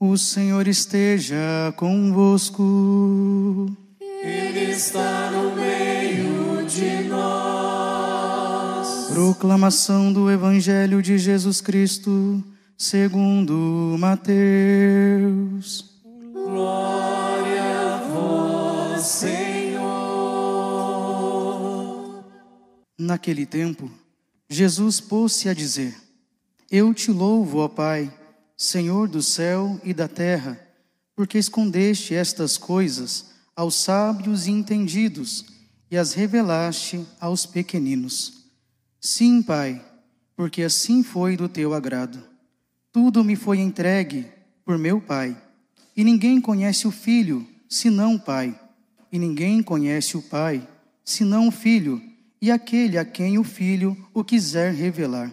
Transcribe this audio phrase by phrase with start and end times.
[0.00, 3.68] O Senhor esteja convosco.
[4.00, 9.08] Ele está no meio de nós.
[9.12, 12.40] Proclamação do Evangelho de Jesus Cristo,
[12.76, 15.84] segundo Mateus.
[16.32, 19.82] Glória a vós, Senhor.
[22.96, 23.90] Naquele tempo,
[24.48, 25.96] Jesus pôs-se a dizer:
[26.70, 28.12] Eu te louvo, ó Pai,
[28.60, 30.60] Senhor do céu e da terra,
[31.14, 35.46] porque escondeste estas coisas aos sábios e entendidos
[35.88, 38.48] e as revelaste aos pequeninos.
[39.00, 39.80] Sim, Pai,
[40.34, 42.20] porque assim foi do teu agrado.
[42.90, 44.26] Tudo me foi entregue
[44.64, 45.40] por meu Pai,
[45.96, 48.58] e ninguém conhece o Filho senão o Pai,
[49.12, 50.66] e ninguém conhece o Pai
[51.04, 52.02] senão o Filho,
[52.42, 55.32] e aquele a quem o Filho o quiser revelar.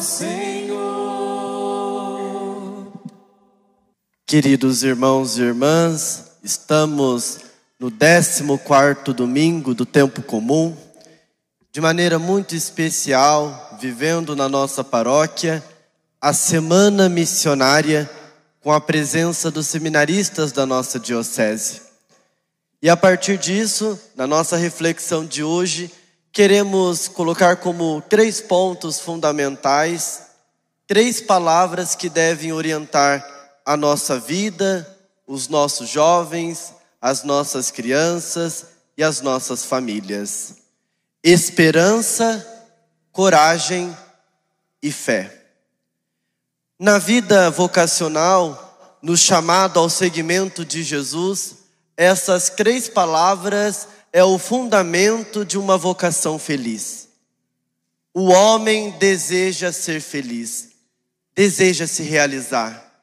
[0.00, 0.78] Senhor.
[4.26, 7.40] Queridos irmãos e irmãs, estamos
[7.78, 10.76] no 14º domingo do tempo comum,
[11.72, 15.62] de maneira muito especial, vivendo na nossa paróquia
[16.20, 18.10] a semana missionária
[18.60, 21.82] com a presença dos seminaristas da nossa diocese.
[22.82, 25.90] E a partir disso, na nossa reflexão de hoje,
[26.32, 30.22] queremos colocar como três pontos fundamentais,
[30.86, 33.26] três palavras que devem orientar
[33.64, 40.56] a nossa vida, os nossos jovens, as nossas crianças e as nossas famílias:
[41.22, 42.46] esperança,
[43.12, 43.96] coragem
[44.82, 45.34] e fé.
[46.78, 51.56] Na vida vocacional, no chamado ao seguimento de Jesus,
[51.96, 53.88] essas três palavras
[54.18, 57.06] é o fundamento de uma vocação feliz.
[58.12, 60.70] O homem deseja ser feliz,
[61.36, 63.00] deseja se realizar.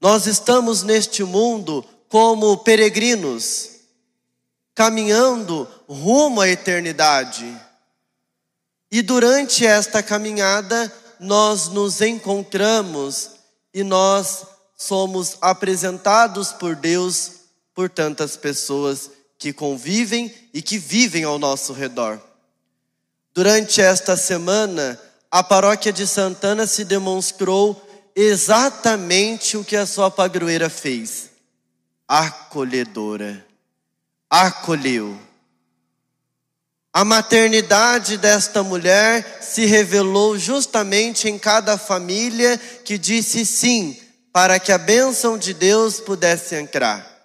[0.00, 3.70] Nós estamos neste mundo como peregrinos,
[4.72, 7.60] caminhando rumo à eternidade.
[8.88, 13.32] E durante esta caminhada, nós nos encontramos
[13.74, 14.46] e nós
[14.76, 17.32] somos apresentados por Deus
[17.74, 22.20] por tantas pessoas que convivem e que vivem ao nosso redor.
[23.34, 24.98] Durante esta semana,
[25.30, 27.82] a paróquia de Santana se demonstrou
[28.14, 31.30] exatamente o que a sua padroeira fez:
[32.08, 33.44] acolhedora.
[34.28, 35.18] Acolheu.
[36.92, 44.00] A maternidade desta mulher se revelou justamente em cada família que disse sim,
[44.32, 47.15] para que a bênção de Deus pudesse entrar.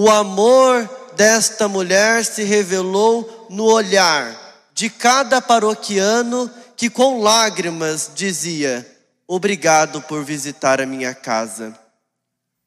[0.00, 4.32] O amor desta mulher se revelou no olhar
[4.72, 8.86] de cada paroquiano que com lágrimas dizia:
[9.26, 11.76] Obrigado por visitar a minha casa.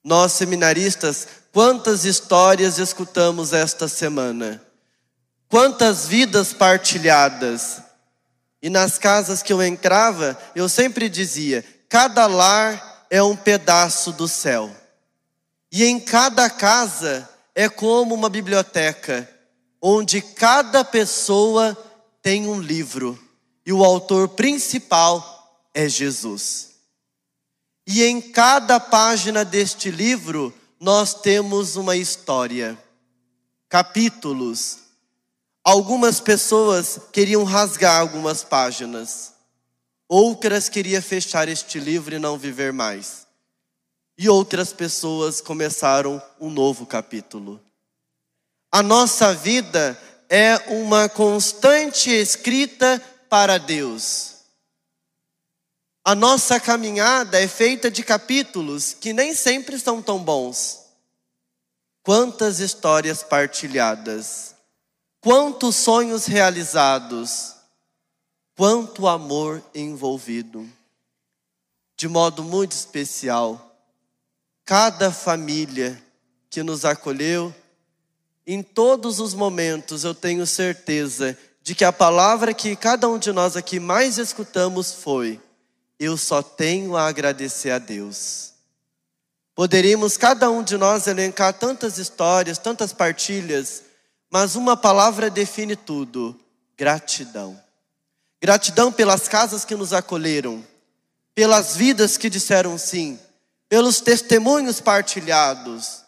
[0.04, 4.62] Nós, seminaristas, quantas histórias escutamos esta semana,
[5.48, 7.78] quantas vidas partilhadas.
[8.62, 14.28] E nas casas que eu entrava, eu sempre dizia: cada lar é um pedaço do
[14.28, 14.81] céu.
[15.72, 19.30] E em cada casa é como uma biblioteca,
[19.82, 21.78] onde cada pessoa
[22.22, 23.18] tem um livro
[23.66, 26.72] e o autor principal é Jesus.
[27.88, 32.78] E em cada página deste livro nós temos uma história,
[33.70, 34.80] capítulos.
[35.64, 39.34] Algumas pessoas queriam rasgar algumas páginas,
[40.10, 43.21] outras queriam fechar este livro e não viver mais
[44.22, 47.60] e outras pessoas começaram um novo capítulo.
[48.72, 54.36] A nossa vida é uma constante escrita para Deus.
[56.06, 60.82] A nossa caminhada é feita de capítulos que nem sempre são tão bons.
[62.04, 64.54] Quantas histórias partilhadas,
[65.20, 67.56] quantos sonhos realizados,
[68.56, 70.70] quanto amor envolvido.
[71.98, 73.71] De modo muito especial,
[74.72, 76.02] cada família
[76.50, 77.54] que nos acolheu,
[78.48, 83.34] em todos os momentos eu tenho certeza de que a palavra que cada um de
[83.34, 85.42] nós aqui mais escutamos foi:
[86.00, 88.54] eu só tenho a agradecer a Deus.
[89.54, 93.84] Poderíamos cada um de nós elencar tantas histórias, tantas partilhas,
[94.30, 96.40] mas uma palavra define tudo:
[96.78, 97.62] gratidão.
[98.42, 100.66] Gratidão pelas casas que nos acolheram,
[101.36, 103.20] pelas vidas que disseram sim,
[103.72, 106.02] pelos testemunhos partilhados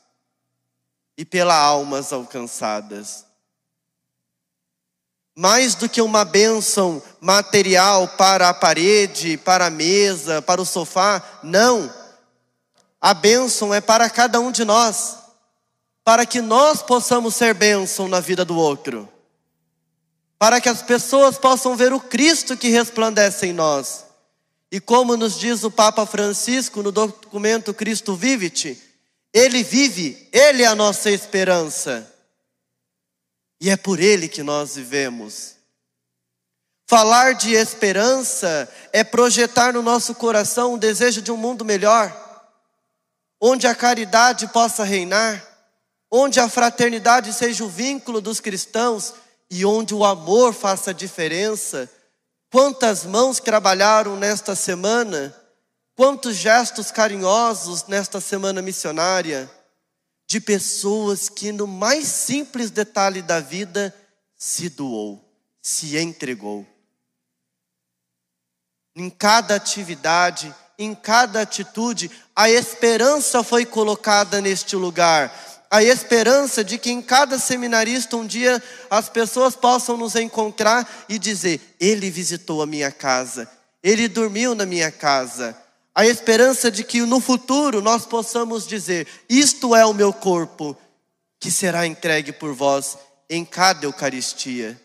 [1.17, 3.23] e pelas almas alcançadas.
[5.33, 11.23] Mais do que uma bênção material para a parede, para a mesa, para o sofá,
[11.41, 11.89] não.
[12.99, 15.19] A bênção é para cada um de nós,
[16.03, 19.07] para que nós possamos ser bênção na vida do outro,
[20.37, 24.03] para que as pessoas possam ver o Cristo que resplandece em nós.
[24.73, 28.81] E como nos diz o Papa Francisco no documento Cristo Vivit,
[29.31, 32.11] ele vive, ele é a nossa esperança.
[33.61, 35.57] E é por ele que nós vivemos.
[36.87, 42.11] Falar de esperança é projetar no nosso coração o desejo de um mundo melhor,
[43.39, 45.45] onde a caridade possa reinar,
[46.09, 49.13] onde a fraternidade seja o vínculo dos cristãos
[49.51, 51.87] e onde o amor faça diferença
[52.53, 55.35] Quantas mãos trabalharam nesta semana,
[55.95, 59.49] quantos gestos carinhosos nesta semana missionária,
[60.27, 63.91] de pessoas que, no mais simples detalhe da vida,
[64.37, 65.19] se doou,
[65.63, 66.63] se entregou.
[68.95, 76.77] Em cada atividade, em cada atitude, a esperança foi colocada neste lugar a esperança de
[76.77, 78.61] que em cada seminarista um dia
[78.91, 83.49] as pessoas possam nos encontrar e dizer: Ele visitou a minha casa,
[83.81, 85.57] ele dormiu na minha casa.
[85.95, 90.77] A esperança de que no futuro nós possamos dizer: Isto é o meu corpo,
[91.39, 92.95] que será entregue por vós
[93.27, 94.79] em cada Eucaristia.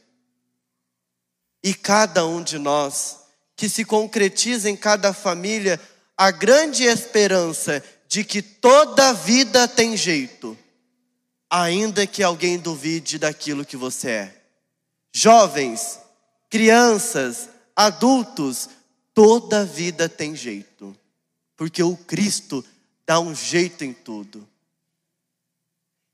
[1.62, 3.18] E cada um de nós,
[3.54, 5.78] que se concretiza em cada família,
[6.16, 10.56] a grande esperança de que toda vida tem jeito
[11.50, 14.42] ainda que alguém duvide daquilo que você é.
[15.12, 15.98] Jovens,
[16.50, 18.68] crianças, adultos,
[19.14, 20.96] toda vida tem jeito,
[21.56, 22.64] porque o Cristo
[23.06, 24.46] dá um jeito em tudo.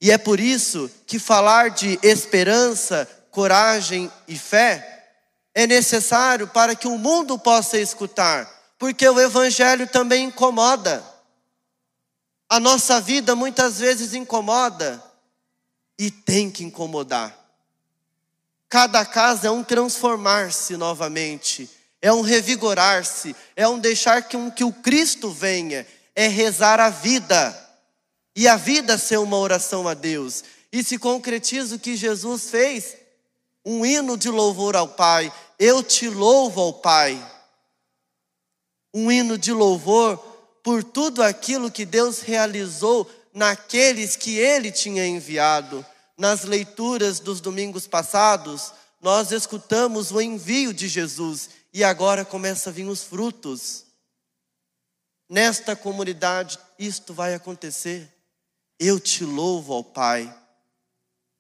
[0.01, 4.91] E é por isso que falar de esperança, coragem e fé
[5.55, 8.49] é necessário para que o mundo possa escutar,
[8.79, 11.03] porque o Evangelho também incomoda.
[12.49, 15.03] A nossa vida muitas vezes incomoda
[15.99, 17.39] e tem que incomodar.
[18.69, 21.71] Cada casa é um transformar-se novamente,
[22.03, 26.91] é um revigorar-se, é um deixar que, um, que o Cristo venha, é rezar a
[26.91, 27.61] vida,
[28.37, 30.43] e a vida ser uma oração a Deus.
[30.73, 32.97] E se concretiza o que Jesus fez,
[33.65, 37.25] um hino de louvor ao Pai, eu te louvo ao Pai.
[38.93, 40.19] Um hino de louvor
[40.63, 45.85] por tudo aquilo que Deus realizou naqueles que ele tinha enviado.
[46.17, 48.73] Nas leituras dos domingos passados,
[49.03, 53.85] nós escutamos o envio de Jesus e agora começa a vir os frutos.
[55.29, 58.09] Nesta comunidade, isto vai acontecer.
[58.79, 60.33] Eu te louvo ao Pai.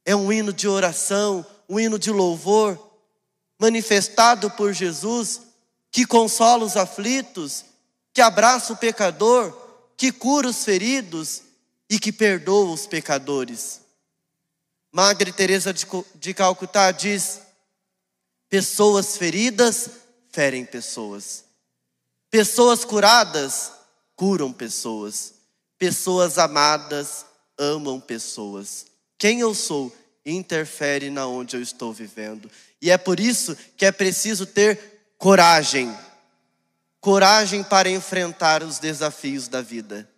[0.04, 2.78] É um hino de oração, um hino de louvor,
[3.58, 5.40] manifestado por Jesus,
[5.90, 7.64] que consola os aflitos,
[8.12, 9.56] que abraça o pecador,
[9.96, 11.42] que cura os feridos,
[11.94, 13.80] e que perdoa os pecadores.
[14.90, 17.40] Madre Teresa de Calcutá diz:
[18.48, 19.90] pessoas feridas
[20.32, 21.44] ferem pessoas.
[22.28, 23.70] Pessoas curadas
[24.16, 25.34] curam pessoas.
[25.78, 27.24] Pessoas amadas
[27.56, 28.86] amam pessoas.
[29.16, 29.94] Quem eu sou
[30.26, 32.50] interfere na onde eu estou vivendo.
[32.82, 35.96] E é por isso que é preciso ter coragem.
[37.00, 40.12] Coragem para enfrentar os desafios da vida.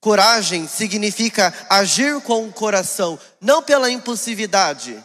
[0.00, 5.02] Coragem significa agir com o coração, não pela impulsividade,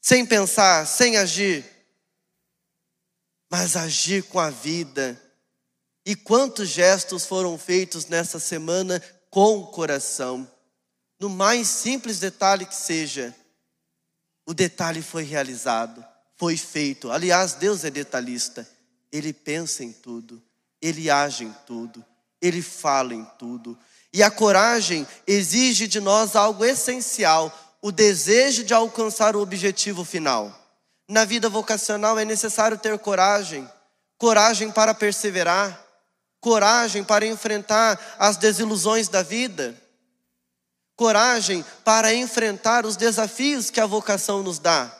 [0.00, 1.64] sem pensar, sem agir,
[3.50, 5.20] mas agir com a vida.
[6.06, 10.50] E quantos gestos foram feitos nessa semana com o coração?
[11.20, 13.34] No mais simples detalhe que seja,
[14.46, 16.04] o detalhe foi realizado,
[16.36, 17.10] foi feito.
[17.10, 18.66] Aliás, Deus é detalhista,
[19.10, 20.42] Ele pensa em tudo,
[20.80, 22.04] Ele age em tudo.
[22.40, 23.78] Ele fala em tudo.
[24.12, 27.52] E a coragem exige de nós algo essencial:
[27.82, 30.54] o desejo de alcançar o objetivo final.
[31.08, 33.70] Na vida vocacional é necessário ter coragem,
[34.18, 35.84] coragem para perseverar,
[36.40, 39.80] coragem para enfrentar as desilusões da vida,
[40.96, 44.92] coragem para enfrentar os desafios que a vocação nos dá.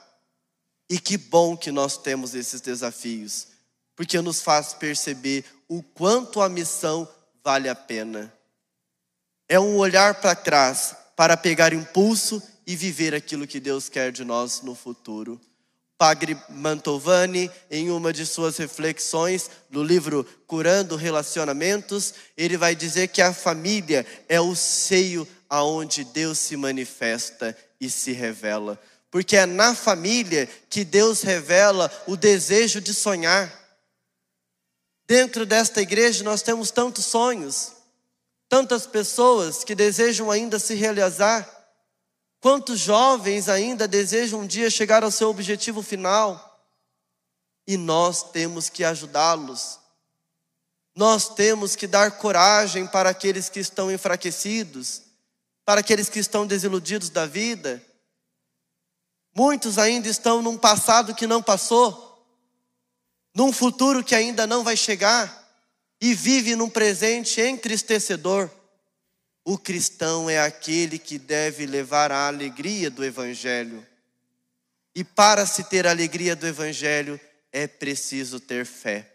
[0.88, 3.48] E que bom que nós temos esses desafios,
[3.96, 7.08] porque nos faz perceber o quanto a missão
[7.46, 8.32] vale a pena.
[9.48, 14.24] É um olhar para trás para pegar impulso e viver aquilo que Deus quer de
[14.24, 15.40] nós no futuro.
[15.96, 23.22] Padre Mantovani, em uma de suas reflexões no livro Curando Relacionamentos, ele vai dizer que
[23.22, 28.76] a família é o seio aonde Deus se manifesta e se revela.
[29.08, 33.65] Porque é na família que Deus revela o desejo de sonhar.
[35.06, 37.72] Dentro desta igreja nós temos tantos sonhos,
[38.48, 41.48] tantas pessoas que desejam ainda se realizar.
[42.40, 46.60] Quantos jovens ainda desejam um dia chegar ao seu objetivo final?
[47.66, 49.78] E nós temos que ajudá-los.
[50.94, 55.02] Nós temos que dar coragem para aqueles que estão enfraquecidos,
[55.64, 57.84] para aqueles que estão desiludidos da vida.
[59.34, 62.15] Muitos ainda estão num passado que não passou,
[63.36, 65.44] num futuro que ainda não vai chegar,
[66.00, 68.50] e vive num presente entristecedor.
[69.44, 73.86] O cristão é aquele que deve levar a alegria do Evangelho.
[74.94, 77.20] E para se ter a alegria do Evangelho,
[77.52, 79.12] é preciso ter fé.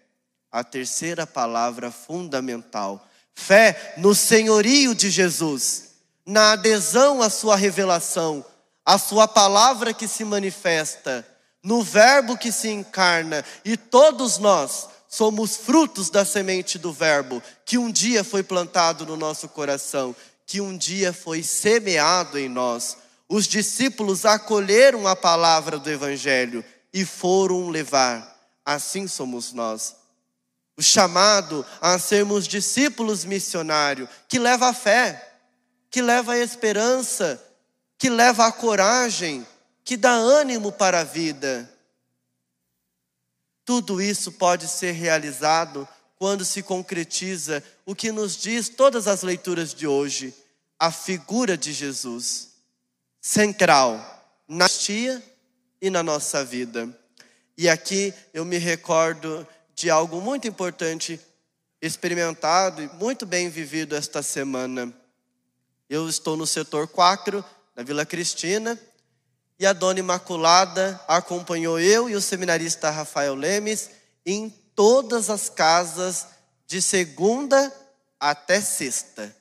[0.51, 5.89] A terceira palavra fundamental: fé no senhorio de Jesus
[6.25, 8.45] na adesão à sua revelação,
[8.85, 11.27] à sua palavra que se manifesta,
[11.63, 17.77] no Verbo que se encarna, e todos nós somos frutos da semente do Verbo, que
[17.77, 20.15] um dia foi plantado no nosso coração,
[20.45, 22.97] que um dia foi semeado em nós.
[23.29, 26.63] Os discípulos acolheram a palavra do Evangelho
[26.93, 28.39] e foram levar.
[28.65, 29.95] Assim somos nós.
[30.77, 35.31] O chamado a sermos discípulos missionários, que leva a fé
[35.91, 37.43] que leva à esperança,
[37.99, 39.45] que leva à coragem,
[39.83, 41.69] que dá ânimo para a vida.
[43.65, 49.73] Tudo isso pode ser realizado quando se concretiza o que nos diz todas as leituras
[49.73, 50.33] de hoje,
[50.77, 52.49] a figura de Jesus,
[53.19, 55.23] central na tia
[55.81, 56.89] e na nossa vida.
[57.57, 61.19] E aqui eu me recordo de algo muito importante
[61.81, 64.93] experimentado e muito bem vivido esta semana.
[65.89, 67.43] Eu estou no setor 4,
[67.75, 68.79] na Vila Cristina,
[69.61, 73.91] e a dona Imaculada acompanhou eu e o seminarista Rafael Lemes
[74.25, 76.25] em todas as casas,
[76.65, 77.71] de segunda
[78.19, 79.35] até sexta.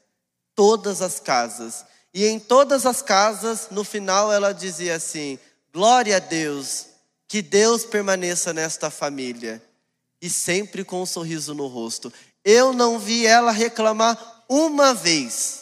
[0.54, 1.86] Todas as casas.
[2.12, 5.38] E em todas as casas, no final, ela dizia assim:
[5.72, 6.86] Glória a Deus,
[7.26, 9.62] que Deus permaneça nesta família.
[10.20, 12.12] E sempre com um sorriso no rosto.
[12.44, 15.60] Eu não vi ela reclamar uma vez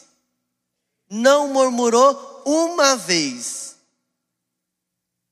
[1.10, 3.76] não murmurou uma vez,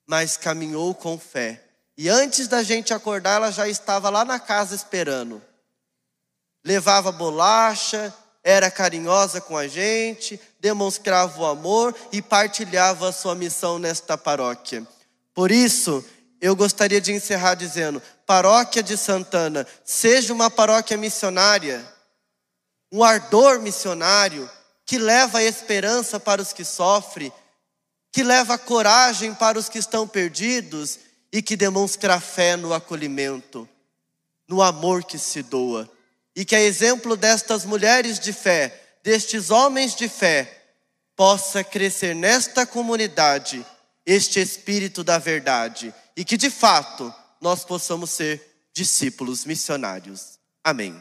[0.07, 1.61] mas caminhou com fé.
[1.97, 5.41] E antes da gente acordar, ela já estava lá na casa esperando.
[6.63, 13.77] Levava bolacha, era carinhosa com a gente, demonstrava o amor e partilhava a sua missão
[13.77, 14.87] nesta paróquia.
[15.33, 16.03] Por isso,
[16.39, 21.85] eu gostaria de encerrar dizendo: Paróquia de Santana, seja uma paróquia missionária,
[22.91, 24.49] um ardor missionário,
[24.85, 27.33] que leva a esperança para os que sofrem,
[28.17, 30.97] que leva coragem para os que estão perdidos
[31.31, 33.69] e que demonstra fé no acolhimento,
[34.47, 35.87] no amor que se doa.
[36.35, 40.63] E que a exemplo destas mulheres de fé, destes homens de fé,
[41.15, 43.63] possa crescer nesta comunidade
[44.03, 50.39] este espírito da verdade e que de fato nós possamos ser discípulos missionários.
[50.63, 50.99] Amém.